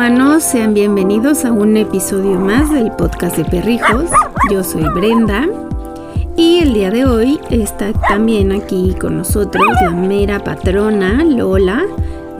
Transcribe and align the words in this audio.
humanos, 0.00 0.44
sean 0.44 0.72
bienvenidos 0.72 1.44
a 1.44 1.52
un 1.52 1.76
episodio 1.76 2.40
más 2.40 2.72
del 2.72 2.90
podcast 2.90 3.36
de 3.36 3.44
perrijos. 3.44 4.08
Yo 4.50 4.64
soy 4.64 4.82
Brenda 4.94 5.46
y 6.38 6.60
el 6.60 6.72
día 6.72 6.90
de 6.90 7.04
hoy 7.04 7.38
está 7.50 7.92
también 8.08 8.50
aquí 8.50 8.96
con 8.98 9.18
nosotros 9.18 9.62
la 9.82 9.90
mera 9.90 10.42
patrona 10.42 11.22
Lola. 11.22 11.84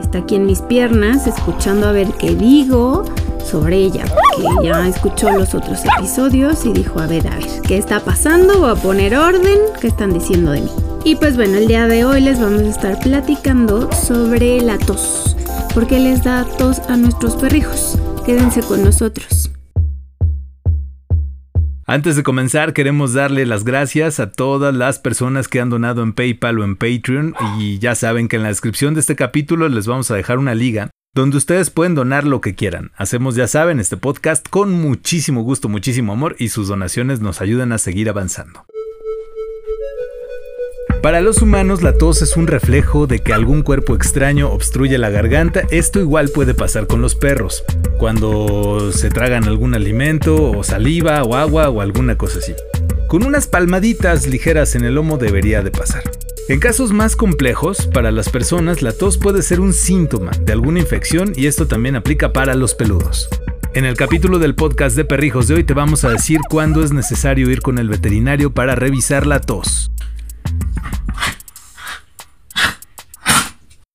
Está 0.01 0.17
aquí 0.17 0.37
en 0.37 0.47
mis 0.47 0.61
piernas 0.63 1.27
escuchando 1.27 1.85
a 1.85 1.91
ver 1.91 2.07
qué 2.13 2.33
digo 2.33 3.05
sobre 3.45 3.77
ella, 3.77 4.05
porque 4.07 4.65
ya 4.65 4.87
escuchó 4.87 5.29
los 5.29 5.53
otros 5.53 5.81
episodios 5.99 6.65
y 6.65 6.73
dijo, 6.73 6.99
a 6.99 7.05
ver, 7.05 7.27
a 7.27 7.35
ver, 7.35 7.45
¿qué 7.67 7.77
está 7.77 7.99
pasando? 7.99 8.57
Voy 8.57 8.71
a 8.71 8.75
poner 8.75 9.15
orden, 9.15 9.59
¿qué 9.79 9.89
están 9.89 10.13
diciendo 10.13 10.49
de 10.49 10.61
mí? 10.61 10.71
Y 11.03 11.15
pues 11.15 11.35
bueno, 11.35 11.59
el 11.59 11.67
día 11.67 11.85
de 11.85 12.05
hoy 12.05 12.21
les 12.21 12.41
vamos 12.41 12.61
a 12.61 12.69
estar 12.69 12.99
platicando 13.01 13.87
sobre 13.91 14.61
la 14.61 14.79
tos. 14.79 15.37
¿Por 15.73 15.87
qué 15.87 15.99
les 15.99 16.21
da 16.21 16.45
tos 16.57 16.79
a 16.89 16.97
nuestros 16.97 17.37
perrijos? 17.37 17.97
Quédense 18.25 18.61
con 18.61 18.83
nosotros. 18.83 19.51
Antes 21.87 22.17
de 22.17 22.23
comenzar, 22.23 22.73
queremos 22.73 23.13
darle 23.13 23.45
las 23.45 23.63
gracias 23.63 24.19
a 24.19 24.31
todas 24.31 24.75
las 24.75 24.99
personas 24.99 25.47
que 25.47 25.61
han 25.61 25.69
donado 25.69 26.03
en 26.03 26.11
PayPal 26.11 26.59
o 26.59 26.65
en 26.65 26.75
Patreon 26.75 27.35
y 27.57 27.79
ya 27.79 27.95
saben 27.95 28.27
que 28.27 28.35
en 28.35 28.43
la 28.43 28.49
descripción 28.49 28.95
de 28.95 28.99
este 28.99 29.15
capítulo 29.15 29.69
les 29.69 29.87
vamos 29.87 30.11
a 30.11 30.15
dejar 30.15 30.39
una 30.39 30.55
liga 30.55 30.89
donde 31.13 31.37
ustedes 31.37 31.69
pueden 31.69 31.95
donar 31.95 32.25
lo 32.25 32.41
que 32.41 32.53
quieran. 32.53 32.91
Hacemos, 32.97 33.35
ya 33.35 33.47
saben, 33.47 33.79
este 33.79 33.95
podcast 33.95 34.47
con 34.49 34.73
muchísimo 34.73 35.41
gusto, 35.41 35.69
muchísimo 35.69 36.11
amor 36.11 36.35
y 36.37 36.49
sus 36.49 36.67
donaciones 36.67 37.21
nos 37.21 37.39
ayudan 37.39 37.71
a 37.71 37.77
seguir 37.77 38.09
avanzando. 38.09 38.65
Para 41.01 41.19
los 41.19 41.41
humanos 41.41 41.81
la 41.81 41.97
tos 41.97 42.21
es 42.21 42.37
un 42.37 42.45
reflejo 42.45 43.07
de 43.07 43.19
que 43.19 43.33
algún 43.33 43.63
cuerpo 43.63 43.95
extraño 43.95 44.49
obstruye 44.49 44.99
la 44.99 45.09
garganta. 45.09 45.63
Esto 45.71 45.99
igual 45.99 46.29
puede 46.29 46.53
pasar 46.53 46.85
con 46.85 47.01
los 47.01 47.15
perros, 47.15 47.63
cuando 47.97 48.91
se 48.91 49.09
tragan 49.09 49.45
algún 49.45 49.73
alimento 49.73 50.51
o 50.51 50.63
saliva 50.63 51.23
o 51.23 51.35
agua 51.35 51.69
o 51.69 51.81
alguna 51.81 52.19
cosa 52.19 52.37
así. 52.37 52.53
Con 53.07 53.25
unas 53.25 53.47
palmaditas 53.47 54.27
ligeras 54.27 54.75
en 54.75 54.85
el 54.85 54.93
lomo 54.93 55.17
debería 55.17 55.63
de 55.63 55.71
pasar. 55.71 56.03
En 56.47 56.59
casos 56.59 56.93
más 56.93 57.15
complejos, 57.15 57.87
para 57.87 58.11
las 58.11 58.29
personas 58.29 58.83
la 58.83 58.91
tos 58.91 59.17
puede 59.17 59.41
ser 59.41 59.59
un 59.59 59.73
síntoma 59.73 60.29
de 60.39 60.53
alguna 60.53 60.79
infección 60.79 61.33
y 61.35 61.47
esto 61.47 61.65
también 61.65 61.95
aplica 61.95 62.31
para 62.31 62.53
los 62.53 62.75
peludos. 62.75 63.27
En 63.73 63.85
el 63.85 63.97
capítulo 63.97 64.37
del 64.37 64.53
podcast 64.53 64.95
de 64.95 65.05
perrijos 65.05 65.47
de 65.47 65.55
hoy 65.55 65.63
te 65.63 65.73
vamos 65.73 66.03
a 66.03 66.09
decir 66.09 66.41
cuándo 66.47 66.83
es 66.83 66.93
necesario 66.93 67.49
ir 67.49 67.61
con 67.61 67.79
el 67.79 67.89
veterinario 67.89 68.53
para 68.53 68.75
revisar 68.75 69.25
la 69.25 69.41
tos. 69.41 69.91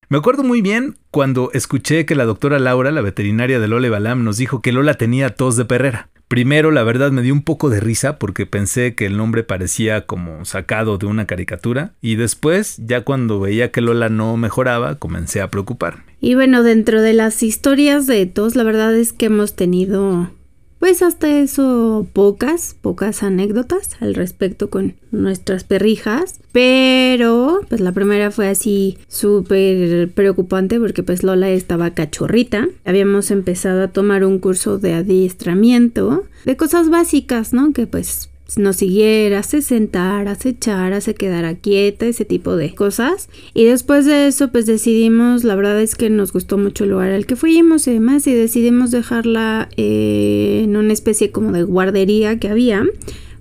Me 0.09 0.19
acuerdo 0.19 0.45
muy 0.45 0.63
bien 0.63 0.97
cuando 1.11 1.51
escuché 1.53 2.07
que 2.07 2.15
la 2.15 2.25
doctora 2.25 2.61
Laura, 2.61 2.93
la 2.93 3.01
veterinaria 3.01 3.59
de 3.59 3.67
Lola 3.67 3.91
Balam, 3.91 4.23
nos 4.23 4.37
dijo 4.37 4.63
que 4.63 4.71
Lola 4.71 4.95
tenía 4.95 5.31
tos 5.31 5.57
de 5.57 5.65
perrera. 5.65 6.11
Primero, 6.29 6.71
la 6.71 6.85
verdad, 6.85 7.11
me 7.11 7.23
dio 7.23 7.35
un 7.35 7.43
poco 7.43 7.71
de 7.71 7.81
risa 7.81 8.17
porque 8.17 8.47
pensé 8.47 8.95
que 8.95 9.07
el 9.07 9.17
nombre 9.17 9.43
parecía 9.43 10.07
como 10.07 10.45
sacado 10.45 10.97
de 10.99 11.07
una 11.07 11.27
caricatura 11.27 11.95
y 12.01 12.15
después, 12.15 12.77
ya 12.79 13.01
cuando 13.01 13.41
veía 13.41 13.73
que 13.73 13.81
Lola 13.81 14.09
no 14.09 14.37
mejoraba, 14.37 14.95
comencé 14.95 15.41
a 15.41 15.51
preocuparme. 15.51 16.05
Y 16.21 16.37
bueno, 16.37 16.63
dentro 16.63 17.03
de 17.03 17.13
las 17.13 17.43
historias 17.43 18.07
de 18.07 18.27
tos, 18.27 18.55
la 18.55 18.63
verdad 18.63 18.95
es 18.95 19.13
que 19.13 19.27
hemos 19.27 19.57
tenido 19.57 20.31
pues 20.79 21.03
hasta 21.03 21.29
eso 21.41 22.07
pocas, 22.13 22.77
pocas 22.81 23.23
anécdotas 23.23 23.91
al 24.01 24.15
respecto 24.15 24.71
con 24.71 24.95
nuestras 25.11 25.65
perrijas, 25.65 26.41
pero 26.53 27.61
pues 27.69 27.81
la 27.81 27.93
primera 27.93 28.31
fue 28.31 28.49
así 28.49 28.99
súper 29.09 30.11
preocupante 30.13 30.79
porque 30.79 31.03
pues 31.03 31.23
Lola 31.23 31.51
estaba 31.51 31.91
cachorrita, 31.91 32.69
habíamos 32.85 33.31
empezado 33.31 33.83
a 33.83 33.89
tomar 33.89 34.25
un 34.25 34.39
curso 34.39 34.79
de 34.79 34.95
adiestramiento 34.95 36.25
de 36.45 36.57
cosas 36.57 36.91
básicas, 36.91 37.53
¿no? 37.53 37.73
Que 37.73 37.87
pues 37.87 38.31
no 38.57 38.73
siguiera, 38.73 39.43
se 39.43 39.61
sentara, 39.61 40.37
se 40.37 40.51
echara, 40.51 41.01
se 41.01 41.15
quedara 41.15 41.57
quieta, 41.57 42.07
ese 42.07 42.25
tipo 42.25 42.57
de 42.57 42.75
cosas. 42.75 43.29
Y 43.55 43.65
después 43.65 44.07
de 44.07 44.29
eso, 44.29 44.53
pues 44.53 44.67
decidimos, 44.67 45.43
la 45.43 45.57
verdad 45.57 45.81
es 45.81 45.97
que 45.97 46.09
nos 46.11 46.33
gustó 46.33 46.57
mucho 46.57 46.85
el 46.85 46.91
lugar 46.91 47.11
al 47.11 47.27
que 47.27 47.35
fuimos 47.35 47.87
y 47.89 47.93
demás, 47.93 48.27
y 48.27 48.33
decidimos 48.33 48.93
dejarla 48.93 49.69
eh, 49.77 50.61
en 50.63 50.77
una 50.77 50.93
especie 50.93 51.33
como 51.33 51.51
de 51.53 51.65
guardería 51.65 52.39
que 52.39 52.49
había 52.49 52.85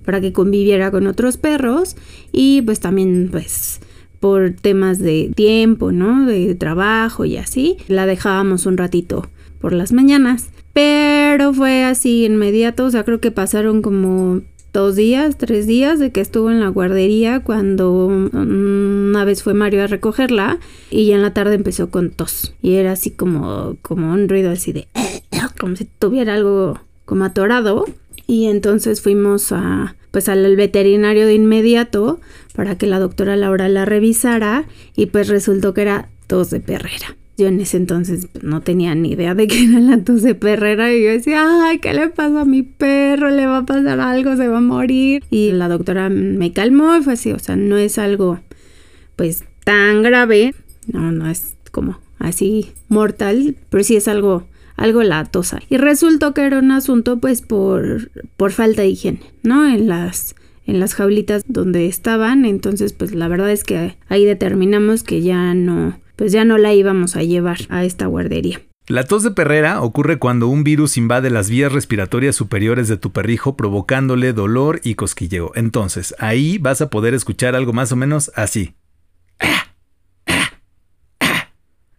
para 0.04 0.20
que 0.20 0.32
conviviera 0.32 0.90
con 0.90 1.06
otros 1.06 1.36
perros 1.36 1.96
y 2.32 2.62
pues 2.62 2.80
también 2.80 3.28
pues 3.30 3.80
por 4.20 4.52
temas 4.52 4.98
de 4.98 5.30
tiempo, 5.34 5.92
¿no? 5.92 6.24
De 6.26 6.54
trabajo 6.54 7.24
y 7.24 7.36
así, 7.36 7.76
la 7.88 8.06
dejábamos 8.06 8.66
un 8.66 8.76
ratito 8.76 9.28
por 9.60 9.72
las 9.72 9.92
mañanas. 9.92 10.50
Pero 10.72 11.52
fue 11.54 11.84
así 11.84 12.24
inmediato, 12.24 12.84
o 12.84 12.90
sea, 12.90 13.04
creo 13.04 13.20
que 13.20 13.30
pasaron 13.30 13.82
como 13.82 14.42
dos 14.76 14.94
días, 14.94 15.38
tres 15.38 15.66
días 15.66 15.98
de 15.98 16.12
que 16.12 16.20
estuvo 16.20 16.50
en 16.50 16.60
la 16.60 16.68
guardería 16.68 17.40
cuando 17.40 18.06
una 18.06 19.24
vez 19.24 19.42
fue 19.42 19.54
Mario 19.54 19.82
a 19.82 19.86
recogerla 19.86 20.58
y 20.90 21.06
ya 21.06 21.14
en 21.14 21.22
la 21.22 21.32
tarde 21.32 21.54
empezó 21.54 21.88
con 21.88 22.10
tos 22.10 22.52
y 22.60 22.74
era 22.74 22.92
así 22.92 23.10
como, 23.10 23.78
como 23.80 24.12
un 24.12 24.28
ruido 24.28 24.50
así 24.50 24.72
de 24.72 24.86
como 25.58 25.76
si 25.76 25.86
tuviera 25.86 26.34
algo 26.34 26.78
como 27.06 27.24
atorado 27.24 27.86
y 28.26 28.48
entonces 28.48 29.00
fuimos 29.00 29.50
a 29.50 29.96
pues 30.10 30.28
al 30.28 30.54
veterinario 30.56 31.24
de 31.24 31.32
inmediato 31.32 32.20
para 32.54 32.76
que 32.76 32.86
la 32.86 32.98
doctora 32.98 33.34
Laura 33.34 33.70
la 33.70 33.86
revisara 33.86 34.66
y 34.94 35.06
pues 35.06 35.28
resultó 35.28 35.72
que 35.72 35.82
era 35.82 36.10
tos 36.26 36.50
de 36.50 36.60
perrera. 36.60 37.16
Yo 37.38 37.48
en 37.48 37.60
ese 37.60 37.76
entonces 37.76 38.28
no 38.42 38.62
tenía 38.62 38.94
ni 38.94 39.12
idea 39.12 39.34
de 39.34 39.46
que 39.46 39.64
era 39.64 39.78
la 39.80 40.02
tos 40.02 40.22
de 40.22 40.34
perrera 40.34 40.92
y 40.94 41.04
yo 41.04 41.10
decía, 41.10 41.44
ay, 41.66 41.78
¿qué 41.78 41.92
le 41.92 42.08
pasa 42.08 42.42
a 42.42 42.44
mi 42.44 42.62
perro? 42.62 43.30
Le 43.30 43.46
va 43.46 43.58
a 43.58 43.66
pasar 43.66 44.00
algo, 44.00 44.36
se 44.36 44.48
va 44.48 44.58
a 44.58 44.62
morir. 44.62 45.22
Y 45.30 45.52
la 45.52 45.68
doctora 45.68 46.08
me 46.08 46.52
calmó 46.52 46.96
y 46.96 47.02
fue 47.02 47.12
así, 47.12 47.32
o 47.32 47.38
sea, 47.38 47.56
no 47.56 47.76
es 47.76 47.98
algo 47.98 48.40
pues 49.16 49.44
tan 49.64 50.02
grave, 50.02 50.54
no, 50.86 51.12
no 51.12 51.28
es 51.28 51.56
como 51.72 52.00
así 52.18 52.72
mortal, 52.88 53.56
pero 53.68 53.84
sí 53.84 53.96
es 53.96 54.08
algo 54.08 54.46
algo 54.76 55.02
latosa. 55.02 55.60
Y 55.68 55.78
resultó 55.78 56.34
que 56.34 56.42
era 56.42 56.58
un 56.58 56.70
asunto 56.70 57.18
pues 57.18 57.42
por, 57.42 58.10
por 58.36 58.52
falta 58.52 58.82
de 58.82 58.88
higiene, 58.88 59.20
¿no? 59.42 59.66
En 59.66 59.88
las 59.88 60.36
en 60.66 60.80
las 60.80 60.94
jaulitas 60.94 61.44
donde 61.46 61.86
estaban, 61.86 62.44
entonces 62.44 62.92
pues 62.92 63.14
la 63.14 63.28
verdad 63.28 63.52
es 63.52 63.62
que 63.62 63.96
ahí 64.08 64.24
determinamos 64.24 65.04
que 65.04 65.22
ya 65.22 65.54
no 65.54 65.96
pues 66.16 66.32
ya 66.32 66.44
no 66.44 66.58
la 66.58 66.74
íbamos 66.74 67.16
a 67.16 67.22
llevar 67.22 67.58
a 67.68 67.84
esta 67.84 68.06
guardería. 68.06 68.60
La 68.88 69.04
tos 69.04 69.24
de 69.24 69.32
perrera 69.32 69.80
ocurre 69.80 70.18
cuando 70.18 70.46
un 70.46 70.62
virus 70.62 70.96
invade 70.96 71.28
las 71.30 71.50
vías 71.50 71.72
respiratorias 71.72 72.36
superiores 72.36 72.86
de 72.88 72.96
tu 72.96 73.10
perrijo 73.10 73.56
provocándole 73.56 74.32
dolor 74.32 74.80
y 74.84 74.94
cosquilleo. 74.94 75.50
Entonces, 75.56 76.14
ahí 76.18 76.58
vas 76.58 76.80
a 76.80 76.88
poder 76.88 77.12
escuchar 77.12 77.56
algo 77.56 77.72
más 77.72 77.90
o 77.90 77.96
menos 77.96 78.30
así. 78.36 78.74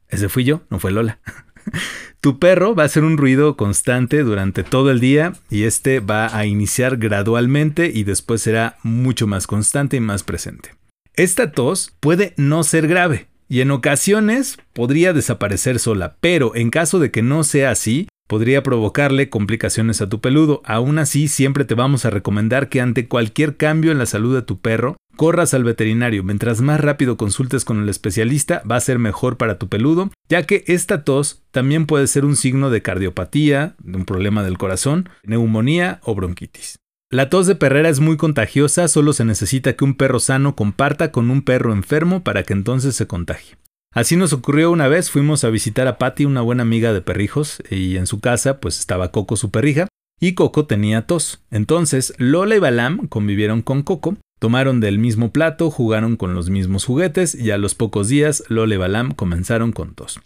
Ese 0.07 0.29
fui 0.29 0.45
yo, 0.45 0.61
no 0.69 0.79
fue 0.79 0.91
Lola. 0.91 1.19
Tu 2.21 2.39
perro 2.39 2.73
va 2.73 2.83
a 2.83 2.85
hacer 2.87 3.03
un 3.03 3.17
ruido 3.17 3.55
constante 3.55 4.23
durante 4.23 4.63
todo 4.63 4.89
el 4.89 4.99
día 4.99 5.33
y 5.51 5.63
este 5.63 5.99
va 5.99 6.35
a 6.35 6.45
iniciar 6.45 6.97
gradualmente 6.97 7.91
y 7.93 8.03
después 8.03 8.41
será 8.41 8.77
mucho 8.81 9.27
más 9.27 9.45
constante 9.45 9.97
y 9.97 9.99
más 9.99 10.23
presente. 10.23 10.75
Esta 11.13 11.51
tos 11.51 11.95
puede 11.99 12.33
no 12.35 12.63
ser 12.63 12.87
grave, 12.87 13.27
y 13.49 13.61
en 13.61 13.71
ocasiones 13.71 14.57
podría 14.73 15.13
desaparecer 15.13 15.79
sola, 15.79 16.17
pero 16.19 16.55
en 16.55 16.69
caso 16.69 16.99
de 16.99 17.11
que 17.11 17.21
no 17.21 17.43
sea 17.43 17.71
así, 17.71 18.07
podría 18.27 18.61
provocarle 18.61 19.29
complicaciones 19.29 20.01
a 20.01 20.09
tu 20.09 20.19
peludo. 20.19 20.61
Aún 20.65 20.99
así, 20.99 21.27
siempre 21.27 21.65
te 21.65 21.75
vamos 21.75 22.05
a 22.05 22.09
recomendar 22.09 22.69
que 22.69 22.81
ante 22.81 23.07
cualquier 23.07 23.57
cambio 23.57 23.91
en 23.91 23.97
la 23.97 24.05
salud 24.05 24.35
de 24.35 24.41
tu 24.41 24.59
perro, 24.59 24.97
corras 25.15 25.53
al 25.53 25.63
veterinario. 25.63 26.23
Mientras 26.23 26.61
más 26.61 26.79
rápido 26.79 27.17
consultes 27.17 27.65
con 27.65 27.81
el 27.81 27.89
especialista, 27.89 28.61
va 28.69 28.75
a 28.75 28.81
ser 28.81 28.99
mejor 28.99 29.37
para 29.37 29.57
tu 29.57 29.67
peludo, 29.67 30.11
ya 30.29 30.43
que 30.43 30.63
esta 30.67 31.03
tos 31.03 31.41
también 31.51 31.85
puede 31.85 32.07
ser 32.07 32.25
un 32.25 32.35
signo 32.35 32.69
de 32.69 32.81
cardiopatía, 32.81 33.75
de 33.79 33.97
un 33.97 34.05
problema 34.05 34.43
del 34.43 34.57
corazón, 34.57 35.09
neumonía 35.23 35.99
o 36.03 36.13
bronquitis. 36.13 36.79
La 37.09 37.29
tos 37.29 37.47
de 37.47 37.55
perrera 37.55 37.87
es 37.87 38.01
muy 38.01 38.17
contagiosa, 38.17 38.89
solo 38.89 39.13
se 39.13 39.23
necesita 39.23 39.77
que 39.77 39.85
un 39.85 39.95
perro 39.95 40.19
sano 40.19 40.57
comparta 40.57 41.09
con 41.13 41.29
un 41.29 41.41
perro 41.41 41.71
enfermo 41.71 42.21
para 42.21 42.43
que 42.43 42.51
entonces 42.51 42.97
se 42.97 43.07
contagie. 43.07 43.55
Así 43.93 44.17
nos 44.17 44.33
ocurrió 44.33 44.71
una 44.71 44.89
vez, 44.89 45.09
fuimos 45.09 45.45
a 45.45 45.49
visitar 45.49 45.87
a 45.87 45.97
Patty, 45.97 46.25
una 46.25 46.41
buena 46.41 46.63
amiga 46.63 46.91
de 46.91 47.01
perrijos, 47.01 47.63
y 47.71 47.95
en 47.95 48.07
su 48.07 48.19
casa 48.19 48.59
pues 48.59 48.77
estaba 48.77 49.13
Coco 49.13 49.37
su 49.37 49.51
perrija, 49.51 49.87
y 50.19 50.33
Coco 50.33 50.65
tenía 50.65 51.07
tos. 51.07 51.39
Entonces 51.49 52.13
Lola 52.17 52.57
y 52.57 52.59
Balam 52.59 53.07
convivieron 53.07 53.61
con 53.61 53.83
Coco, 53.83 54.17
tomaron 54.39 54.81
del 54.81 54.99
mismo 54.99 55.31
plato, 55.31 55.71
jugaron 55.71 56.17
con 56.17 56.35
los 56.35 56.49
mismos 56.49 56.83
juguetes 56.83 57.35
y 57.35 57.51
a 57.51 57.57
los 57.57 57.73
pocos 57.73 58.09
días 58.09 58.43
Lola 58.49 58.75
y 58.75 58.77
Balam 58.79 59.11
comenzaron 59.13 59.71
con 59.71 59.95
tos. 59.95 60.19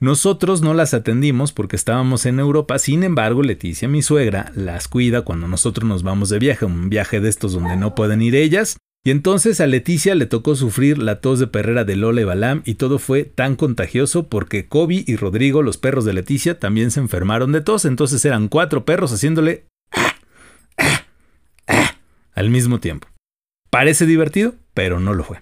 Nosotros 0.00 0.62
no 0.62 0.72
las 0.72 0.94
atendimos 0.94 1.52
porque 1.52 1.76
estábamos 1.76 2.24
en 2.24 2.40
Europa, 2.40 2.78
sin 2.78 3.04
embargo 3.04 3.42
Leticia, 3.42 3.86
mi 3.86 4.00
suegra, 4.00 4.50
las 4.54 4.88
cuida 4.88 5.22
cuando 5.22 5.46
nosotros 5.46 5.86
nos 5.86 6.02
vamos 6.02 6.30
de 6.30 6.38
viaje, 6.38 6.64
un 6.64 6.88
viaje 6.88 7.20
de 7.20 7.28
estos 7.28 7.52
donde 7.52 7.76
no 7.76 7.94
pueden 7.94 8.22
ir 8.22 8.34
ellas, 8.34 8.78
Y 9.02 9.10
entonces 9.10 9.60
a 9.60 9.66
Leticia 9.66 10.14
le 10.14 10.26
tocó 10.26 10.54
sufrir 10.54 10.98
la 10.98 11.20
tos 11.20 11.38
de 11.38 11.46
perrera 11.46 11.84
de 11.84 11.96
Lola 11.96 12.20
y 12.20 12.24
Balam 12.24 12.62
y 12.66 12.74
todo 12.74 12.98
fue 12.98 13.24
tan 13.24 13.56
contagioso 13.56 14.28
porque 14.28 14.68
Kobe 14.68 15.04
y 15.06 15.16
Rodrigo, 15.16 15.62
los 15.62 15.78
perros 15.78 16.04
de 16.04 16.12
Leticia, 16.12 16.58
también 16.58 16.90
se 16.90 17.00
enfermaron 17.00 17.50
de 17.52 17.62
tos. 17.62 17.86
Entonces 17.86 18.22
eran 18.26 18.48
cuatro 18.48 18.84
perros 18.84 19.10
haciéndole 19.12 19.64
al 22.34 22.50
mismo 22.50 22.78
tiempo. 22.78 23.08
Parece 23.70 24.04
divertido, 24.04 24.54
pero 24.74 25.00
no 25.00 25.14
lo 25.14 25.24
fue. 25.24 25.40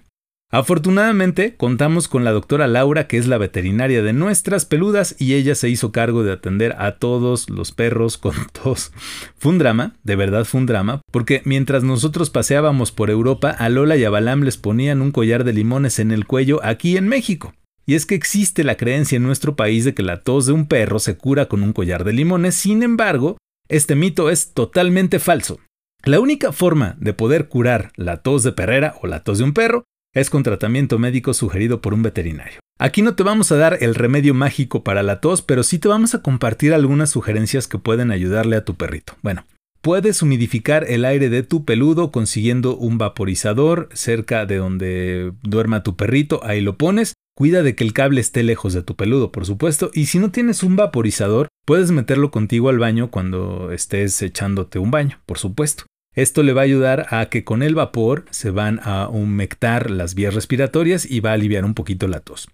Afortunadamente, 0.51 1.55
contamos 1.55 2.07
con 2.07 2.23
la 2.23 2.31
doctora 2.31 2.65
Laura, 2.65 3.05
que 3.05 3.19
es 3.19 3.27
la 3.27 3.37
veterinaria 3.37 4.01
de 4.01 4.13
nuestras 4.13 4.65
peludas, 4.65 5.15
y 5.19 5.35
ella 5.35 5.53
se 5.53 5.69
hizo 5.69 5.91
cargo 5.91 6.23
de 6.23 6.31
atender 6.31 6.75
a 6.79 6.93
todos 6.93 7.51
los 7.51 7.71
perros 7.71 8.17
con 8.17 8.33
tos. 8.63 8.91
Fue 9.37 9.51
un 9.51 9.59
drama, 9.59 9.97
de 10.03 10.15
verdad 10.15 10.45
fue 10.45 10.61
un 10.61 10.65
drama, 10.65 11.01
porque 11.11 11.43
mientras 11.45 11.83
nosotros 11.83 12.31
paseábamos 12.31 12.91
por 12.91 13.11
Europa, 13.11 13.51
a 13.51 13.69
Lola 13.69 13.95
y 13.95 14.05
a 14.05 14.09
Balam 14.09 14.41
les 14.41 14.57
ponían 14.57 15.03
un 15.03 15.11
collar 15.11 15.43
de 15.43 15.53
limones 15.53 15.99
en 15.99 16.09
el 16.09 16.25
cuello 16.25 16.61
aquí 16.63 16.97
en 16.97 17.07
México. 17.07 17.53
Y 17.85 17.93
es 17.93 18.07
que 18.07 18.15
existe 18.15 18.63
la 18.63 18.75
creencia 18.75 19.17
en 19.17 19.23
nuestro 19.23 19.55
país 19.55 19.85
de 19.85 19.93
que 19.93 20.01
la 20.01 20.23
tos 20.23 20.47
de 20.47 20.53
un 20.53 20.67
perro 20.67 20.97
se 20.97 21.15
cura 21.15 21.45
con 21.45 21.61
un 21.61 21.73
collar 21.73 22.03
de 22.03 22.13
limones, 22.13 22.55
sin 22.55 22.81
embargo, 22.81 23.37
este 23.67 23.93
mito 23.93 24.31
es 24.31 24.51
totalmente 24.53 25.19
falso. 25.19 25.59
La 26.05 26.19
única 26.19 26.51
forma 26.51 26.95
de 26.99 27.13
poder 27.13 27.49
curar 27.49 27.91
la 27.95 28.17
tos 28.17 28.41
de 28.41 28.51
perrera 28.51 28.95
o 29.01 29.07
la 29.07 29.23
tos 29.23 29.37
de 29.37 29.43
un 29.43 29.53
perro 29.53 29.83
es 30.13 30.29
con 30.29 30.43
tratamiento 30.43 30.99
médico 30.99 31.33
sugerido 31.33 31.81
por 31.81 31.93
un 31.93 32.03
veterinario. 32.03 32.59
Aquí 32.79 33.01
no 33.01 33.15
te 33.15 33.23
vamos 33.23 33.51
a 33.51 33.57
dar 33.57 33.77
el 33.81 33.93
remedio 33.93 34.33
mágico 34.33 34.83
para 34.83 35.03
la 35.03 35.19
tos, 35.19 35.41
pero 35.41 35.63
sí 35.63 35.79
te 35.79 35.87
vamos 35.87 36.15
a 36.15 36.21
compartir 36.21 36.73
algunas 36.73 37.09
sugerencias 37.09 37.67
que 37.67 37.77
pueden 37.77 38.09
ayudarle 38.09 38.55
a 38.55 38.63
tu 38.63 38.75
perrito. 38.75 39.17
Bueno, 39.21 39.45
puedes 39.81 40.21
humidificar 40.21 40.85
el 40.89 41.05
aire 41.05 41.29
de 41.29 41.43
tu 41.43 41.65
peludo 41.65 42.11
consiguiendo 42.11 42.77
un 42.77 42.97
vaporizador 42.97 43.89
cerca 43.93 44.45
de 44.45 44.57
donde 44.57 45.33
duerma 45.43 45.83
tu 45.83 45.95
perrito, 45.95 46.39
ahí 46.43 46.61
lo 46.61 46.77
pones. 46.77 47.13
Cuida 47.35 47.63
de 47.63 47.73
que 47.73 47.85
el 47.85 47.93
cable 47.93 48.19
esté 48.19 48.43
lejos 48.43 48.73
de 48.73 48.83
tu 48.83 48.95
peludo, 48.95 49.31
por 49.31 49.45
supuesto, 49.45 49.91
y 49.93 50.07
si 50.07 50.19
no 50.19 50.29
tienes 50.29 50.61
un 50.61 50.75
vaporizador, 50.75 51.47
puedes 51.65 51.91
meterlo 51.91 52.31
contigo 52.31 52.67
al 52.67 52.79
baño 52.79 53.11
cuando 53.11 53.71
estés 53.71 54.21
echándote 54.21 54.77
un 54.77 54.91
baño, 54.91 55.21
por 55.25 55.37
supuesto. 55.37 55.85
Esto 56.19 56.43
le 56.43 56.51
va 56.51 56.59
a 56.59 56.65
ayudar 56.65 57.05
a 57.11 57.27
que 57.27 57.45
con 57.45 57.63
el 57.63 57.75
vapor 57.75 58.25
se 58.29 58.49
van 58.51 58.81
a 58.83 59.07
humectar 59.07 59.89
las 59.89 60.15
vías 60.15 60.33
respiratorias 60.33 61.09
y 61.09 61.21
va 61.21 61.29
a 61.29 61.33
aliviar 61.35 61.63
un 61.63 61.73
poquito 61.73 62.09
la 62.09 62.19
tos. 62.19 62.49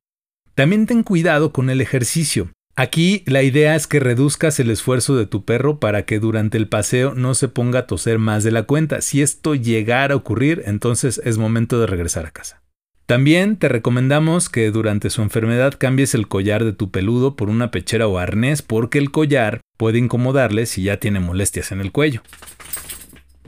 También 0.54 0.86
ten 0.86 1.02
cuidado 1.02 1.52
con 1.52 1.72
el 1.72 1.82
ejercicio. 1.82 2.52
Aquí 2.76 3.24
la 3.26 3.42
idea 3.42 3.76
es 3.76 3.88
que 3.88 4.00
reduzcas 4.00 4.60
el 4.60 4.70
esfuerzo 4.70 5.16
de 5.16 5.26
tu 5.26 5.46
perro 5.46 5.80
para 5.80 6.06
que 6.06 6.20
durante 6.20 6.60
el 6.60 6.68
paseo 6.68 7.16
no 7.16 7.34
se 7.34 7.48
ponga 7.48 7.80
a 7.80 7.88
toser 7.88 8.20
más 8.20 8.44
de 8.44 8.52
la 8.52 8.64
cuenta. 8.64 9.02
Si 9.02 9.24
esto 9.24 9.56
llegara 9.56 10.14
a 10.14 10.18
ocurrir, 10.18 10.62
entonces 10.68 11.20
es 11.26 11.40
momento 11.40 11.80
de 11.80 11.88
regresar 11.88 12.28
a 12.28 12.32
casa. 12.32 12.62
También 13.08 13.58
te 13.58 13.68
recomendamos 13.68 14.48
que 14.48 14.70
durante 14.70 15.10
su 15.10 15.24
enfermedad 15.24 15.74
cambies 15.76 16.14
el 16.14 16.28
collar 16.28 16.66
de 16.66 16.74
tu 16.74 16.92
peludo 16.92 17.36
por 17.36 17.50
una 17.50 17.72
pechera 17.72 18.08
o 18.08 18.20
arnés 18.20 18.62
porque 18.62 19.00
el 19.00 19.10
collar 19.10 19.62
puede 19.76 19.98
incomodarle 19.98 20.68
si 20.68 20.84
ya 20.84 20.98
tiene 20.98 21.20
molestias 21.20 21.72
en 21.72 21.82
el 21.82 21.92
cuello. 21.92 22.22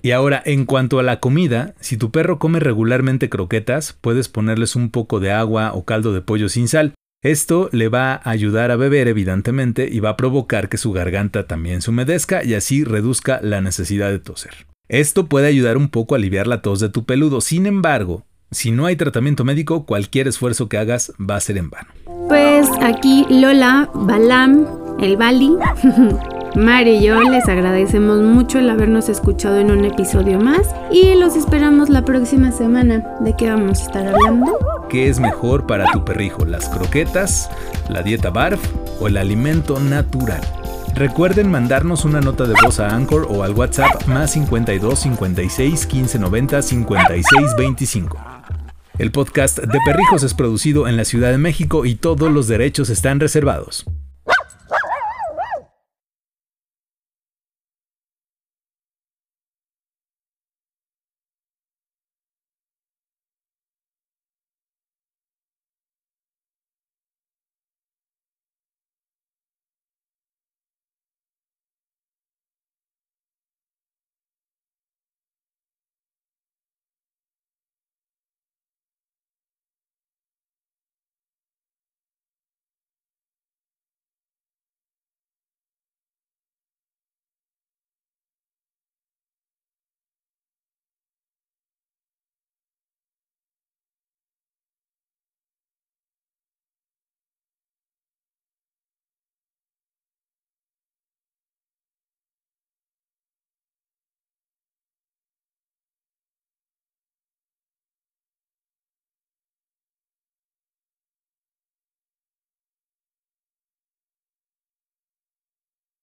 Y 0.01 0.11
ahora, 0.11 0.41
en 0.45 0.65
cuanto 0.65 0.99
a 0.99 1.03
la 1.03 1.19
comida, 1.19 1.73
si 1.79 1.97
tu 1.97 2.11
perro 2.11 2.39
come 2.39 2.59
regularmente 2.59 3.29
croquetas, 3.29 3.97
puedes 3.99 4.29
ponerles 4.29 4.75
un 4.75 4.89
poco 4.89 5.19
de 5.19 5.31
agua 5.31 5.71
o 5.73 5.85
caldo 5.85 6.13
de 6.13 6.21
pollo 6.21 6.49
sin 6.49 6.67
sal. 6.67 6.93
Esto 7.23 7.69
le 7.71 7.89
va 7.89 8.13
a 8.13 8.29
ayudar 8.29 8.69
a 8.69 8.75
beber 8.75 9.07
evidentemente 9.07 9.89
y 9.91 9.99
va 9.99 10.11
a 10.11 10.17
provocar 10.17 10.69
que 10.69 10.77
su 10.77 10.91
garganta 10.91 11.47
también 11.47 11.81
se 11.81 11.89
humedezca 11.89 12.43
y 12.43 12.53
así 12.53 12.83
reduzca 12.83 13.39
la 13.41 13.59
necesidad 13.59 14.09
de 14.11 14.19
toser. 14.19 14.67
Esto 14.87 15.25
puede 15.25 15.47
ayudar 15.47 15.77
un 15.77 15.89
poco 15.89 16.15
a 16.15 16.17
aliviar 16.17 16.47
la 16.47 16.61
tos 16.61 16.79
de 16.79 16.89
tu 16.89 17.05
peludo, 17.05 17.41
sin 17.41 17.65
embargo, 17.65 18.23
si 18.51 18.71
no 18.71 18.85
hay 18.85 18.95
tratamiento 18.95 19.43
médico, 19.43 19.85
cualquier 19.85 20.27
esfuerzo 20.27 20.69
que 20.69 20.77
hagas 20.77 21.11
va 21.19 21.35
a 21.35 21.41
ser 21.41 21.57
en 21.57 21.69
vano. 21.69 21.89
Pues 22.29 22.69
aquí 22.81 23.25
Lola, 23.29 23.89
Balam, 23.93 24.65
el 25.01 25.17
Bali 25.17 25.49
Mari 26.55 26.97
y 26.97 27.03
yo 27.03 27.21
les 27.21 27.47
agradecemos 27.47 28.21
mucho 28.21 28.59
el 28.59 28.69
habernos 28.69 29.09
escuchado 29.09 29.57
en 29.59 29.69
un 29.71 29.85
episodio 29.85 30.39
más 30.39 30.67
y 30.91 31.13
los 31.15 31.35
esperamos 31.35 31.89
la 31.89 32.03
próxima 32.03 32.51
semana. 32.51 33.03
¿De 33.19 33.35
qué 33.35 33.49
vamos 33.49 33.79
a 33.79 33.83
estar 33.83 34.07
hablando? 34.07 34.57
¿Qué 34.89 35.09
es 35.09 35.19
mejor 35.19 35.67
para 35.67 35.85
tu 35.91 36.03
perrijo? 36.03 36.45
¿Las 36.45 36.69
croquetas, 36.69 37.49
la 37.89 38.01
dieta 38.01 38.29
BARF 38.29 38.61
o 38.99 39.07
el 39.07 39.17
alimento 39.17 39.79
natural? 39.79 40.41
Recuerden 40.95 41.51
mandarnos 41.51 42.05
una 42.05 42.21
nota 42.21 42.45
de 42.45 42.55
voz 42.63 42.79
a 42.79 42.95
Anchor 42.95 43.27
o 43.29 43.43
al 43.43 43.53
WhatsApp 43.53 44.07
más 44.07 44.31
52 44.31 44.99
56 44.99 45.85
15 45.85 46.19
90 46.19 46.61
56 46.61 47.55
25. 47.55 48.17
El 48.97 49.11
podcast 49.11 49.59
de 49.59 49.79
Perrijos 49.85 50.23
es 50.23 50.33
producido 50.33 50.87
en 50.87 50.97
la 50.97 51.05
Ciudad 51.05 51.29
de 51.29 51.37
México 51.37 51.85
y 51.85 51.93
todos 51.93 52.31
los 52.31 52.47
derechos 52.47 52.89
están 52.89 53.19
reservados. 53.19 53.85